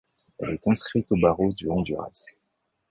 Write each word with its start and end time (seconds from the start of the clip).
Elle 0.39 0.53
est 0.55 0.67
inscrite 0.67 1.11
au 1.11 1.15
barreau 1.15 1.53
du 1.53 1.69
Honduras. 1.69 2.25